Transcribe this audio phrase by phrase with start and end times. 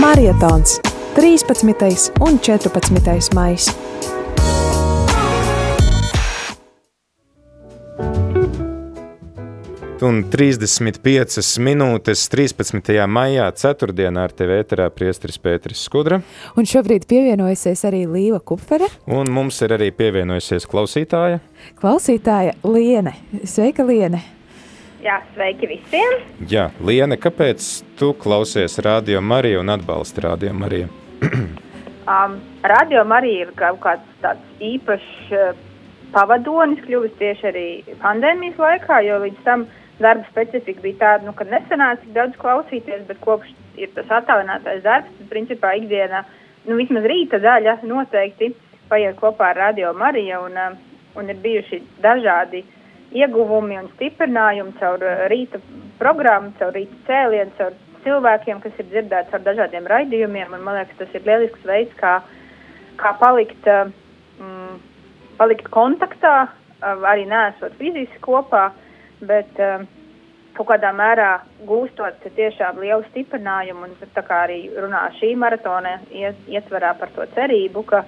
[0.00, 0.80] Marietons
[1.14, 2.12] 13.
[2.20, 3.34] un 14.
[3.34, 3.76] maijs.
[10.00, 13.06] Un 35 minūtes 13.
[13.08, 14.12] maijā, 4.
[14.20, 16.20] ar tevi ēterā priesteris Pēteris Skudra.
[16.60, 18.92] Un šobrīd pievienojusies arī Līva Kupfere.
[19.08, 21.40] Un mums ir arī pievienojusies klausītāja.
[21.80, 23.16] Klausītāja Liene.
[23.48, 24.35] Sveika, Liene!
[25.06, 26.14] Jā, sveiki visiem!
[26.50, 27.62] Jā, Liene, kāpēc
[27.98, 30.88] tu klausies Radio Mariju un atbalsti Radio Mariju?
[32.10, 32.34] um,
[32.66, 35.52] Radio Marija ir kaut kāds tāds īpašs uh,
[36.10, 37.66] pavadonis kļuvis tieši arī
[38.02, 39.68] pandēmijas laikā, jo līdz tam
[40.00, 44.82] darba specifika bija tāda, nu, ka nesanāca tik daudz klausīties, bet kopš ir tas attālinātais
[44.82, 46.24] darbs, tad principā ikdienā,
[46.66, 48.56] nu, vismaz rīta daļa noteikti
[48.90, 52.66] paiet kopā ar Radio Mariju un, uh, un ir bijuši dažādi
[53.14, 55.60] ieguvumi un stiprinājumi caur rīta
[56.00, 60.98] programmu, caur rīta cēlienu, caur cilvēkiem, kas ir dzirdēts ar dažādiem raidījumiem, un man liekas,
[61.00, 62.20] tas ir lielisks veids, kā,
[63.00, 63.66] kā palikt,
[64.38, 64.78] mm,
[65.38, 66.48] palikt kontaktā,
[66.82, 68.68] arī nesot fiziski kopā,
[69.26, 69.86] bet um,
[70.56, 71.30] kaut kādā mērā
[71.68, 77.82] gūstot tiešām lielu stiprinājumu, un tā kā arī runā šī maratona ietverā par to cerību,
[77.90, 78.04] ka,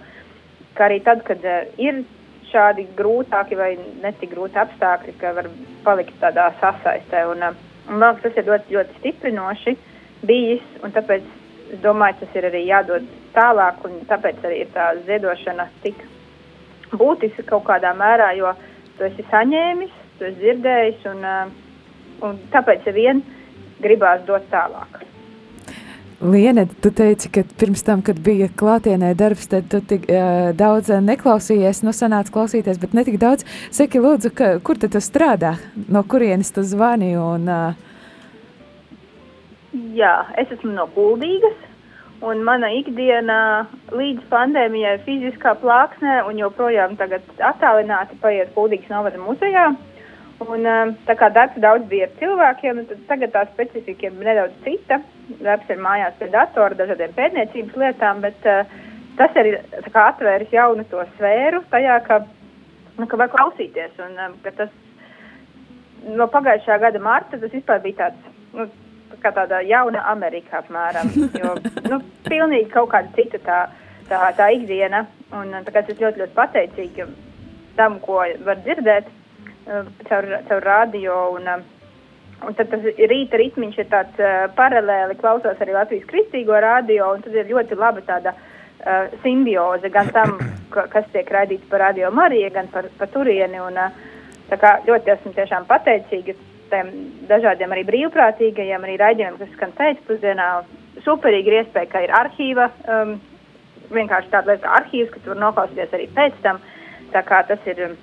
[0.76, 1.44] ka arī tad, kad
[1.80, 2.04] ir
[2.52, 5.48] šādi grūtāki vai netik grūti apstākļi, ka var
[5.84, 7.44] palikt tādā sasaistē, un,
[7.88, 9.76] un man liekas, tas ir ļoti, ļoti stiprinoši
[10.28, 11.26] bijis, un tāpēc
[11.74, 16.00] es domāju, tas ir arī jādod tālāk, un tāpēc arī ir tā ziedošana tik
[16.96, 18.54] būtiska kaut kādā mērā, jo
[18.96, 21.28] tu esi saņēmis, tu esi dzirdējis, un,
[22.24, 23.22] un tāpēc vien
[23.84, 25.04] gribās dot tālāk.
[26.18, 30.90] Liene, tu teici, ka pirms tam, kad bija klātienē darbs, tad tu tik uh, daudz
[31.06, 33.46] neklausījies, nu sanāca klausīties, bet netik daudz.
[33.70, 35.54] Saki, lūdzu, ka, kur tad tu strādā,
[35.86, 37.86] no kurienes tu zvani un uh,
[39.94, 41.58] Jā, es esmu no Kuldīgas,
[42.24, 49.68] un mana ikdiena līdz pandēmijai fiziskā plāksnē un joprojām tagad attālināti paiet Kuldīgas novada muzejā.
[50.38, 54.54] Un, um, tā kā darbs daudz bija ar cilvēkiem, tad tagad tā specifika ir nedaudz
[54.62, 55.00] cita.
[55.40, 58.76] Darbs ir mājās pie datora, dažādiem pētniecības lietām, bet uh,
[59.18, 59.56] tas arī
[59.88, 62.20] atvēris jaunu to sfēru tajā, ka,
[63.00, 63.98] nu, ka var klausīties.
[64.04, 64.70] Un, um, ka tas
[66.06, 68.30] no pagājušā gada marta tas bija tāds.
[68.54, 68.70] Nu,
[69.18, 71.10] kā tāda jauna Amerika apmēram.
[71.34, 71.56] Jo,
[71.90, 71.98] nu,
[72.30, 73.60] pilnīgi kaut kāda cita tā,
[74.06, 75.02] tā, tā ikdiena.
[75.34, 77.08] Un tāpēc es ļoti, ļoti pateicīga
[77.78, 79.10] tam, ko var dzirdēt
[80.08, 81.16] caur, caur radio.
[81.36, 86.58] Un, uh, un tad tas rīta ritmiņš ir tāds uh, paralēli klausos arī Latvijas kristīgo
[86.62, 90.36] radio, un tad ir ļoti laba tāda uh, simbioze gan tam,
[90.94, 93.60] kas tiek raidīts par radio Mariju, gan par, par turieni.
[93.62, 94.14] Un, uh,
[94.48, 96.36] tā kā ļoti esmu tiešām pateicīga
[96.68, 96.90] tiem
[97.28, 100.48] dažādiem arī brīvprātīgajiem, arī raidījumiem, kas skan pēcpusdienā.
[101.04, 103.14] Superīgi ir iespēja, ka ir arhīva, um,
[103.94, 106.60] vienkārši tāda lieta kā arhīvs, ka tu vari noklausīties arī pēc tam.
[107.14, 107.94] Tā kā tas ir um,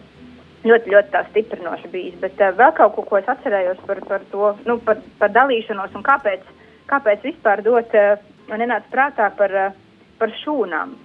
[0.65, 2.19] ļoti, ļoti tā stiprinoši bijis.
[2.21, 5.95] Bet uh, vēl kaut ko, ko es atcerējos par, par to, nu, par, par dalīšanos
[5.97, 6.45] un kāpēc,
[6.91, 9.73] kāpēc vispār dot, uh, man nenāca prātā par, uh,
[10.19, 10.95] par šūnām.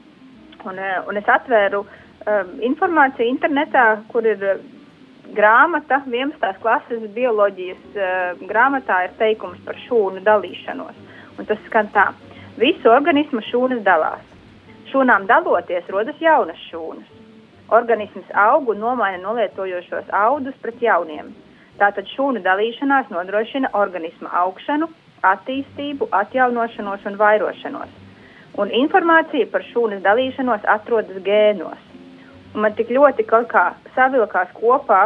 [0.65, 4.65] Un, uh, un es atvēru um, informāciju internetā, kur ir uh,
[5.37, 6.59] grāmata, 11.
[6.63, 11.07] klases bioloģijas uh, grāmatā ir teikums par šūnu dalīšanos.
[11.39, 12.11] Un tas skan tā:
[12.61, 14.27] visu organismu šūnas dalās.
[14.91, 17.09] Šūnām daloties, rodas jaunas šūnas.
[17.71, 21.31] Organisms aug un nomaina nolietojošos audus pret jauniem.
[21.79, 24.89] Tātad šūnu dalīšanās nodrošina organisma augšanu,
[25.25, 27.93] attīstību, atjaunošanos un vairošanos.
[28.59, 31.87] Un informācija par šūnas dalīšanos atrodas gēnos.
[32.55, 35.05] Un man tik ļoti kaut kā savilkās kopā,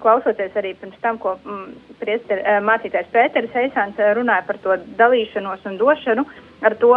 [0.00, 4.78] klausoties arī pirms tam, ko mm, priester, eh, mācītājs Pēteris Eisāns eh, runāja par to
[4.96, 6.24] dalīšanos un došanu,
[6.64, 6.94] ar to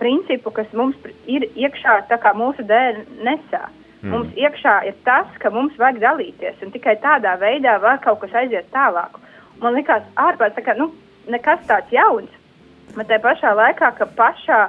[0.00, 0.96] principu, kas mums
[1.28, 3.66] ir iekšā tā kā mūsu dēļ nesā.
[4.02, 4.10] Mm.
[4.10, 8.34] Mums iekšā ir tas, ka mums vajag dalīties, un tikai tādā veidā var kaut kas
[8.40, 9.18] aiziet tālāk.
[9.62, 10.88] Man liekas, ārpus tā kā nu,
[11.30, 12.30] nekas tāds jauns,
[12.96, 14.62] bet tajā pašā laikā, ka pašā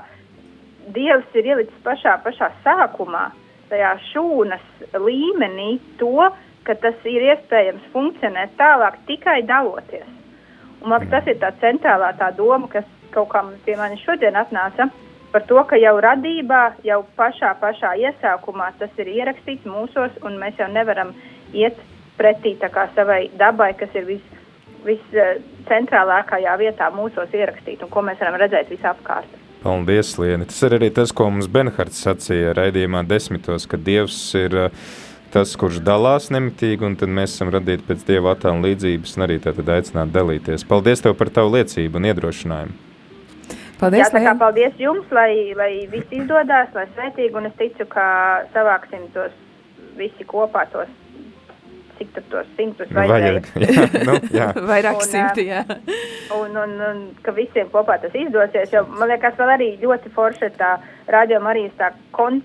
[0.94, 3.30] Dievs ir ielicis pašā, pašā sākumā,
[3.71, 4.65] tajā šūnas
[5.00, 6.27] līmenī to,
[6.68, 10.09] ka tas ir iespējams funkcionēt tālāk tikai daloties.
[10.81, 12.83] Un, man, tas ir tā centrālā tā doma, kas
[13.15, 14.89] kaut kā pie manis šodien atnāca
[15.33, 20.59] par to, ka jau radībā, jau pašā, pašā iesākumā tas ir ierakstīts mūsos, un mēs
[20.62, 21.13] jau nevaram
[21.57, 21.80] iet
[22.19, 22.56] pretī
[22.95, 24.25] savai dabai, kas ir vis,
[24.85, 29.39] viscentrālākajā vietā mūsos ierakstīt, un ko mēs varam redzēt visapkārt.
[29.63, 30.45] Paldies, Lieni.
[30.45, 34.57] Tas ir arī tas, ko mums Benhards sacīja raidījumā desmitos, ka Dievs ir
[35.33, 39.39] tas, kurš dalās nemitīgi, un tad mēs esam radīti pēc Dieva attēla līdzības un arī
[39.41, 40.68] tad aicināt dalīties.
[40.68, 42.93] Paldies tev par tavu liecību un iedrošinājumu.
[43.80, 47.88] Paldies, Jā, tā kā paldies jums, lai, lai viss izdodas, lai svētīgi, un es ticu,
[47.92, 48.06] ka
[48.54, 49.34] savāksim tos
[49.98, 50.92] visi kopā, tos,
[51.98, 53.42] cik tos simtus vajadzēja.
[53.42, 53.50] Vajag.
[53.78, 54.48] Jā, nu, jā.
[54.72, 55.64] Vairāk Un, simti, jā.
[56.38, 60.54] Un, un, un ka visiem kopā tas izdosies, jo man liekas, vēl arī ļoti forša
[60.60, 60.75] tā
[61.14, 62.42] rādījuma arī tā kon,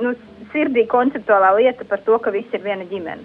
[0.00, 0.14] nu,
[0.52, 3.24] sirdī konceptuālā lieta par to, ka viss ir viena ģimene.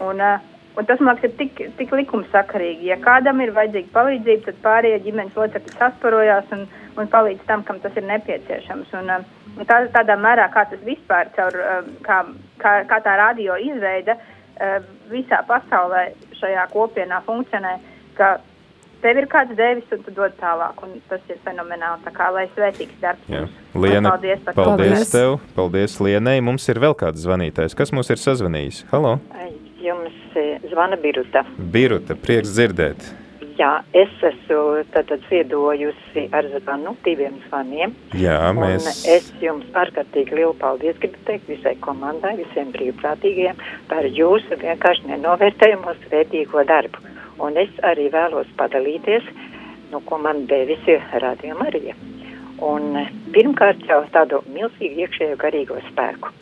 [0.00, 0.40] Un, uh,
[0.76, 2.90] un tas, man liekas, ir tik, tik likumsakarīgi.
[2.90, 6.66] Ja kādam ir vajadzīga palīdzība, tad pārējie ģimenes locekļi sasparojās un,
[7.00, 8.92] un palīdz tam, kam tas ir nepieciešams.
[9.00, 12.22] Un, uh, un tā, tādā mērā, kā tas vispār caur, uh, kā,
[12.62, 14.78] kā, kā tā radio izveida, uh,
[15.12, 17.76] visā pasaulē šajā kopienā funkcionē,
[18.18, 18.36] ka
[19.04, 20.82] tev ir kāds devis, un tu dod tālāk.
[20.84, 22.04] Un tas ir fenomenāli.
[22.06, 23.32] Tā kā lai svētīgs darbs.
[23.32, 23.46] Jā.
[23.74, 25.14] Liena, paldies paldies Paldies.
[25.14, 26.38] tev, paldies Lienai.
[26.44, 27.78] Mums ir vēl kāds zvanītājs.
[27.78, 28.84] Kas mums ir sazvanījis?
[28.92, 29.18] Halo,
[29.80, 31.44] Jums eh, zvana Biruta.
[31.72, 33.10] Biruta, prieks dzirdēt.
[33.60, 37.92] Jā, es esmu tātad ziedojusi ar zvanu diviem zvaniem.
[38.16, 38.86] Jā, Un mēs.
[39.04, 43.60] es jums ārkārtīgi lielu paldies gribu teikt visai komandai, visiem brīvprātīgajiem
[43.90, 47.04] par jūsu vienkārši nenovērtējumu svētīgo darbu.
[47.40, 49.28] Un es arī vēlos padalīties,
[49.92, 51.96] nu, ko man devusi Radio Marija.
[52.64, 56.32] Un eh, pirmkārt jau tādu milzīgu iekšējo garīgo spēku.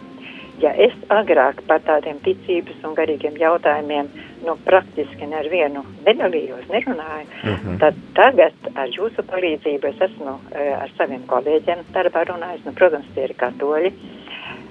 [0.59, 4.09] Ja es agrāk par tādiem ticības un garīgiem jautājumiem,
[4.47, 7.79] nu, praktiski nevienu nedalījos, nerunāju, Mhm.
[7.79, 13.07] tad tagad ar jūsu palīdzību es esmu e, ar saviem kolēģiem darbā runājis, nu, protams,
[13.15, 13.93] tie ir katoļi,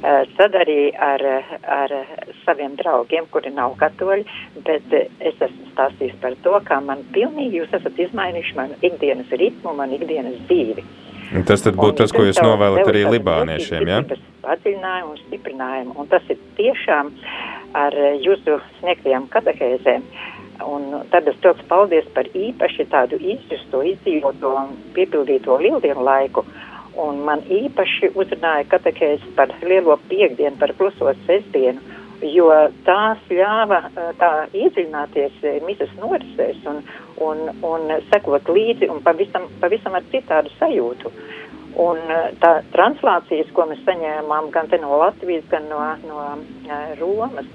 [0.04, 1.24] e, tad arī ar,
[1.64, 1.96] ar
[2.46, 4.26] saviem draugiem, kuri nav katoļi,
[4.68, 9.74] bet es esmu stāstījis par to, kā man pilnīgi jūs esat izmainījuši manu ikdienas ritmu,
[9.74, 10.84] manu ikdienas dzīvi.
[11.36, 13.90] Un Tas būtu tas, ko jūs novēlat arī libāniešiem?
[13.92, 14.00] Ja?
[14.46, 17.12] Padziļinājumu un stiprinājumu, un tas ir tiešām
[17.76, 20.06] ar jūsu sniegtajām katehēzēm.
[20.68, 26.46] Un tad es teiktu paldies par īpaši tādu izjusto, izdzīvoto un piepildīto lieldienu laiku.
[26.98, 31.84] Un man īpaši uzrunāja katehēzes par lielo piekdienu, par kluso sestdienu,
[32.26, 32.50] jo
[32.88, 33.82] tās ļāva
[34.20, 36.82] tā iedziļināties misas norisēs un,
[37.22, 41.14] un, un sekot līdzi un pavisam, pavisam ar citādu sajūtu.
[41.78, 42.00] Un
[42.42, 46.24] tā translācijas, ko mēs saņēmām gan no Latvijas, gan no, no
[46.98, 47.46] Romas,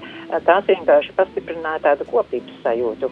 [0.46, 3.10] tās vienkārši pastiprināja tādu kopības sajūtu.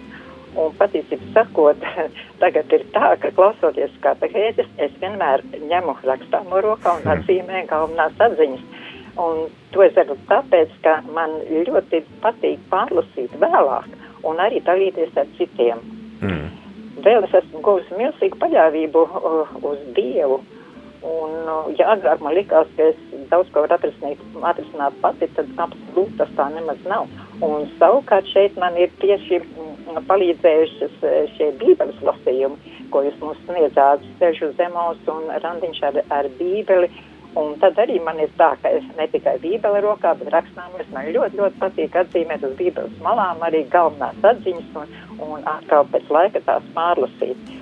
[0.58, 1.82] Un patiesībā sakot,
[2.42, 8.79] tagad ir tā, ka klausoties katehēzes, es vienmēr ņemu rakstāmo rokā un atzīmēju galvenās atziņas.
[9.20, 11.36] Un to es daru tāpēc, ka man
[11.66, 13.90] ļoti patīk pārlasīt vēlāk
[14.28, 15.82] un arī dalīties ar citiem.
[16.20, 16.48] Mm.
[17.04, 20.40] Vēl es esmu guvusi milzīgu paļāvību uh, uz Dievu.
[21.00, 22.98] Un, uh, ja agrāk man likās, ka es
[23.30, 24.20] daudz ko varu atrisināt,
[24.50, 27.08] atrisināt pati, tad absolūti tas tā nemaz nav.
[27.44, 33.40] Un savukārt šeit man ir tieši mm, palīdzējušas eh, šie bībeles lasījumi, ko jūs mums
[33.46, 36.90] sniedzāt, uz zemos un randiņš ar, ar bībeli.
[37.38, 40.88] Un tad arī man ir tā, ka es ne tikai bībeli rokā, bet rakstāmies.
[40.94, 44.94] Man ļoti, ļoti patīk atzīmēt uz bībeles malām arī galvenās atziņas un,
[45.28, 47.52] un atkal pēc laika tās pārlasīt.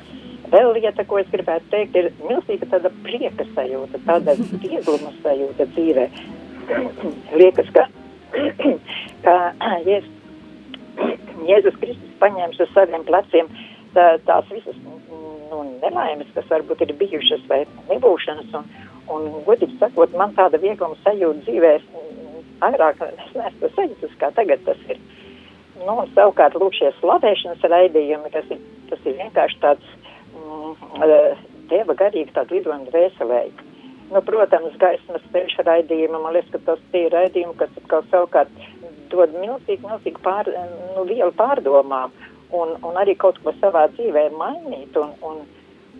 [0.49, 6.06] Vēl lieta, ko es gribētu teikt, ir milzīga tāda prieka sajūta, tāda viegluma sajūta dzīvē.
[7.37, 7.85] Liekas, ka,
[9.26, 9.37] ka
[9.85, 10.15] Jēzus,
[11.49, 17.44] Jēzus Kristus paņēmis uz saviem pleciem tā, tās visas nu, nelaimes, kas varbūt ir bijušas
[17.50, 18.52] vai nebūšanas.
[18.58, 18.67] Un,
[19.14, 24.65] un godīgi sakot, man tāda viegluma sajūta dzīvē mm, agrāk es neesmu sajūtas, kā tagad
[24.67, 25.01] tas ir.
[25.79, 29.94] Nu, savukārt, lūk, šie slavēšanas raidījumi, tas ir, tas ir vienkārši tāds
[30.34, 33.43] mm, eh, deva garīgi tādu lidojumu dvēselē.
[34.08, 38.53] Nu, protams, gaismas ceļš raidījumi, man liekas, ka tas tie raidījumi, kas atkal savukārt
[39.13, 40.48] dod milzīgi, milzīgi pār,
[40.96, 42.15] nu, vielu pārdomām
[42.50, 44.96] un, un arī kaut ko savā dzīvē mainīt.
[44.96, 45.40] Un, un,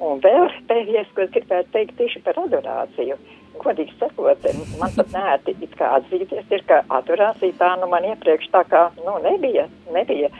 [0.05, 3.19] un vēl pēdējais, ko es gribētu teikt tieši par adorāciju.
[3.59, 4.45] Godīgi sakot,
[4.79, 8.85] man pat nērti it kā atzīties, ir, ka adorācija tā nu man iepriekš tā kā,
[9.03, 10.31] nu, nebija, nebija.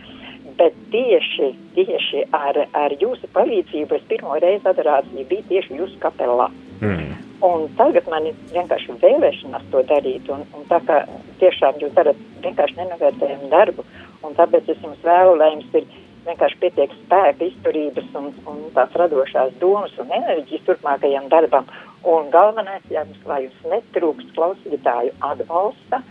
[0.59, 6.49] Bet tieši, tieši ar, ar jūsu palīdzību es pirmo reizi adorāciju bija tieši jūsu kapelā.
[6.83, 7.19] Mm.
[7.47, 10.27] Un tagad man ir vienkārši vēlēšanās to darīt.
[10.35, 11.05] Un, un tā kā
[11.43, 13.85] tiešām jūs darat vienkārši nenovērtējumu darbu,
[14.27, 15.89] un tāpēc es jums vēlu, lai jums ir
[16.29, 21.69] vienkārši pietiek spēka, izturības un, un tās radošās domas un enerģijas turpmākajam darbam.
[22.09, 26.03] Un galvenais, ja jums, lai jums netrūkst klausītāju atbalsta,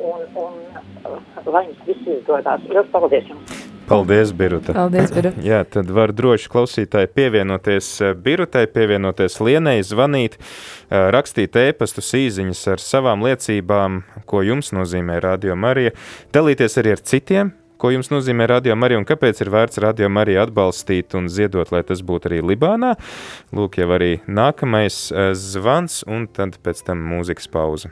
[0.00, 2.68] un, un lai jums viss izdodas.
[2.68, 3.59] Lielas paldies jums!
[3.90, 4.74] Paldies, Biruta.
[4.76, 5.42] Paldies, Biruta.
[5.42, 12.60] Jā, tad var droši klausītāji pievienoties eh, Birutai, pievienoties Lienai, zvanīt, eh, rakstīt ēpastus īziņas
[12.76, 15.96] ar savām liecībām, ko jums nozīmē Radio Marija,
[16.30, 20.46] dalīties arī ar citiem, ko jums nozīmē Radio Marija un kāpēc ir vērts Radio Marija
[20.46, 22.92] atbalstīt un ziedot, lai tas būtu arī Libānā.
[23.56, 27.90] Lūk, jau arī nākamais uh, zvans un tad pēc tam mūzikas pauze.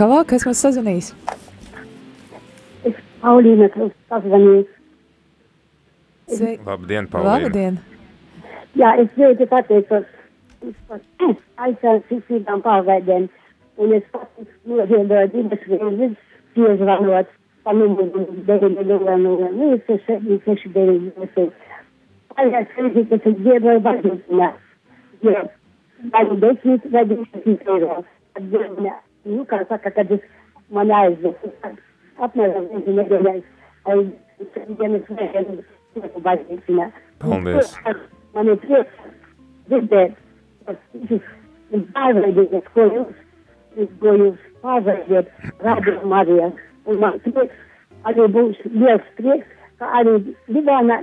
[0.00, 1.12] Halo, kas mums sazvanīs?
[3.18, 3.66] Es Paulīna
[4.06, 4.64] sazvanīju.
[6.30, 6.62] Sveiki.
[6.66, 7.48] Labdien, Paulīna.
[7.48, 7.78] Labdien.
[8.78, 10.04] Jā, es ļoti pateicos
[10.86, 11.00] par
[11.66, 13.26] aizsardzības pārveidēm.
[13.82, 16.14] Un es pats noziedoju divas reizes,
[16.54, 17.34] piezvanot
[17.66, 21.50] pa numuru 900 69.
[22.36, 24.52] Pagājās reizes, kad es ziedoju baznīcinā.
[25.26, 25.44] Jo,
[26.14, 28.00] vai 10 vai 20 eiro.
[28.38, 28.56] Tad,
[29.26, 30.22] nu, kā saka, kad es
[30.70, 31.54] man aizvedu.
[32.24, 33.44] Apmēram viens nedēļas
[34.78, 36.88] dienas vēlēšanas tieku baznīcinā.
[37.22, 37.74] Paldies.
[38.34, 38.98] Man ir prieks
[39.68, 40.16] dzirdēt,
[40.66, 40.74] ka
[41.10, 41.30] šis
[41.94, 43.22] pārveidīgas, ko jūs,
[44.02, 45.30] ko jūs pārveidiet
[45.64, 46.50] Radio Marijā.
[46.88, 47.56] Un man prieks,
[48.08, 49.48] arī būs liels prieks,
[49.80, 50.18] ka arī
[50.50, 51.02] Libānā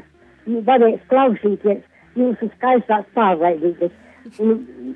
[0.69, 1.83] varēs klausīties
[2.19, 3.93] jūsu skaistās pārveidīgas.
[4.41, 4.95] Un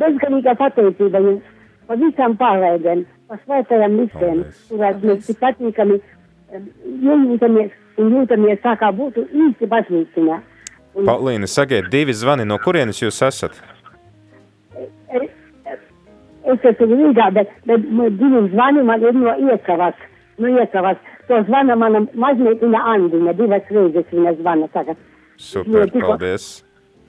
[0.00, 1.56] bezgalīga pateicība jums
[1.88, 6.00] par visām pārveidēm, par svētajām misēm, kurās mēs tik patīkami
[7.06, 10.38] jūtamies un jūtamies tā, kā būtu īsti baznīciņā.
[10.98, 13.54] Un Paulīna, sakiet, divi zvani, no kurienes jūs esat?
[15.14, 15.28] es,
[16.50, 17.86] es esmu Rīgā, bet, bet
[18.18, 19.94] divi zvani man ir no iekavas.
[20.40, 20.98] No iekavas.
[21.28, 24.98] To zvana mana mazmeitiņa Andina, divas reizes viņa zvana tagad.
[25.36, 26.48] Super, tikko- paldies.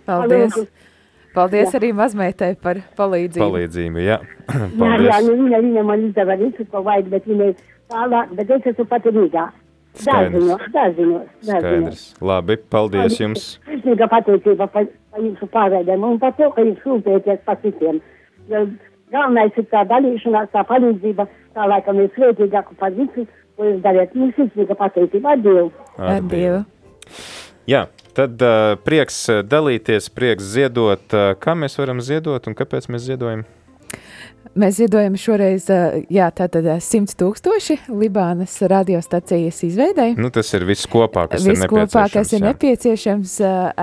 [0.06, 0.60] Paldies.
[1.32, 1.72] Paldies.
[1.72, 3.44] Paldies arī mazmeitai par palīdzību.
[3.46, 4.20] Palīdzību, jā.
[4.20, 5.28] Jā, jā, Paldies.
[5.28, 8.88] nu viņa, viņa man izdeva visu, ko vajag, bet viņa ir tālāk, bet es esmu
[8.92, 9.46] pati Rīgā.
[9.92, 12.04] Dažinos, dažinos, dažinos.
[12.24, 13.48] Labi, paldies jums.
[13.68, 18.00] Sirsnīga pateicība par, par jūsu pārveidēm un par to, ka jūs rūpēties par citiem.
[18.52, 18.64] Jo
[19.12, 23.28] galvenais ir tā dalīšanās, tā palīdzība, tā laikam ir svētīgāka par visu,
[23.60, 24.16] ko jūs dariet.
[24.16, 25.36] Mums sirsnīga pateicība.
[25.36, 25.68] Adieu!
[26.00, 26.64] Ar Dievu.
[27.70, 27.86] Jā,
[28.18, 31.04] tad uh, prieks dalīties, prieks ziedot.
[31.12, 33.46] Uh, kā mēs varam ziedot un kāpēc mēs ziedojam?
[34.52, 35.64] Mēs ziedojam šoreiz,
[36.12, 40.18] jā, tātad ā, 100 tūkstoši Libānas radiostacijas izveidēji.
[40.20, 42.16] Nu, tas ir viss kopā, kas Viss ir kopā, nepieciešams.
[42.18, 42.50] kas ir jā.
[42.50, 43.36] nepieciešams,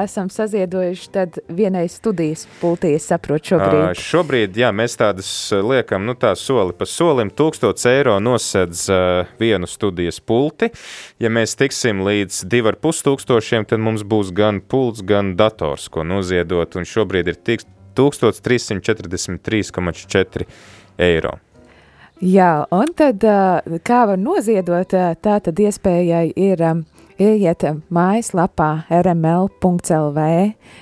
[0.02, 4.02] esam saziedojuši tad vienai studijas pultī, es saprotu šobrīd.
[4.02, 9.70] šobrīd, jā, mēs tādas liekam, nu tā soli pa solim, 1000 eiro nosedz uh, vienu
[9.70, 10.68] studijas pulti.
[11.16, 16.76] Ja mēs tiksim līdz 2,5 tūkstošiem, tad mums būs gan pults, gan dators, ko noziedot,
[16.76, 17.64] un šobrīd ir tiks
[17.98, 20.46] 1343,4
[20.98, 21.38] eiro.
[22.18, 23.22] Jā, un tad
[23.86, 26.58] kā var noziedot, tā tad iespējai ir
[27.18, 27.62] ieiet
[27.94, 30.18] mājaslapā rml.lv,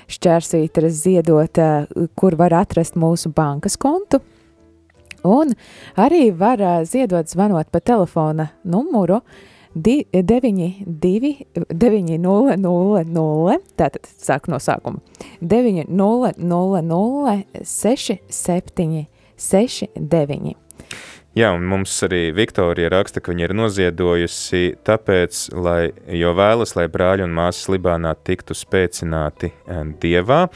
[0.09, 1.61] šķērsvītras ziedot,
[2.17, 4.17] kur var atrast mūsu bankas kontu.
[5.27, 5.53] Un
[5.99, 6.57] arī var
[6.89, 11.45] ziedot zvanot pa telefona numuru 92, 900,
[13.77, 14.99] tātad sāk no sākuma
[15.41, 16.37] 900,
[17.63, 19.07] 67,
[19.37, 20.55] 69.
[21.37, 26.87] Jā, un mums arī Viktorija raksta, ka viņa ir noziedojusi tāpēc, lai, jo vēlas, lai
[26.89, 30.47] brāļi un māsas Libānā tiktu spēcināti eh, dievā.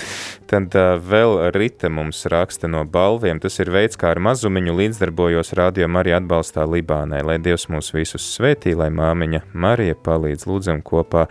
[0.51, 3.39] Tad uh, vēl Rita mums raksta no balviem.
[3.39, 7.21] Tas ir veids, kā ar mazumiņu līdzdarbojos radio Marija atbalstā Libānai.
[7.23, 11.27] Lai Dievs mūs visus svētī, lai māmiņa Marija palīdz lūdzam kopā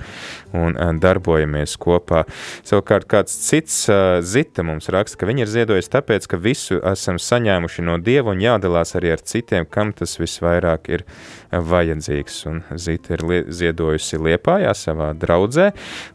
[0.56, 2.22] un uh, darbojamies kopā.
[2.64, 7.20] Savukārt kāds cits uh, Zita mums raksta, ka viņa ir ziedojusi tāpēc, ka visu esam
[7.20, 9.39] saņēmuši no Dieva un jādalās arī ar citiem,
[9.70, 11.04] kam tas visvairāk ir
[11.50, 12.40] vajadzīgs.
[12.50, 15.70] Un Zita ir lie ziedojusi Liepājā savā draudzē,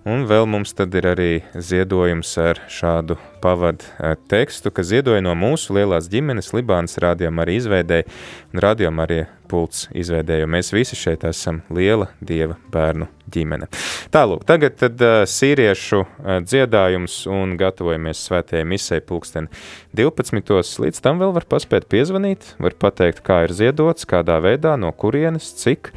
[0.05, 5.35] un vēl mums tad ir arī ziedojums ar šādu pavadu eh, tekstu, ka ziedoja no
[5.37, 8.07] mūsu lielās ģimenes Libānas rādījuma arī izveidēja
[8.53, 13.69] un rādījuma arī pults izveidē, jo mēs visi šeit esam liela dieva bērnu ģimene.
[14.13, 19.49] Tālūk, tagad tad uh, sīriešu uh, dziedājums un gatavojamies svētajai misē pulksten
[19.97, 20.83] 12.
[20.85, 25.53] Līdz tam vēl var paspēt piezvanīt, var pateikt, kā ir ziedots, kādā veidā, no kurienes,
[25.61, 25.93] cik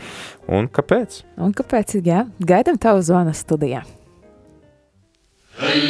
[0.49, 1.23] un kāpēc.
[1.41, 3.85] Un kāpēc, jā, gaidam tavu zvanu studijā.
[5.59, 5.88] Hey!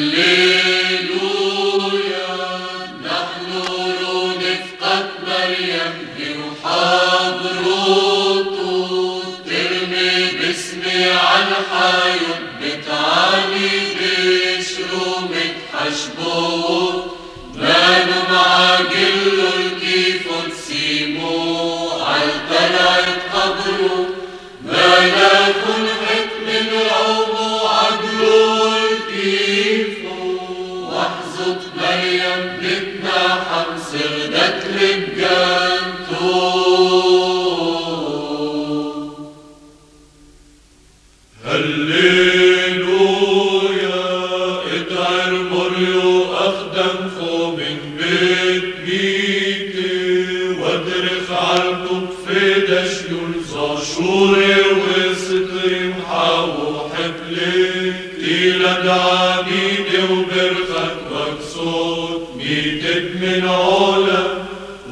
[61.55, 64.25] صوت ميتب من علا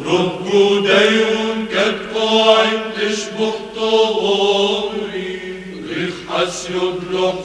[0.06, 0.44] رب
[0.82, 5.38] ديون كالقاعد تشبه طغاري
[5.88, 7.36] ريح حس يضرب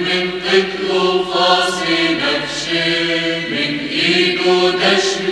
[0.00, 5.25] من قتله فاصي نفشي من ايده دشم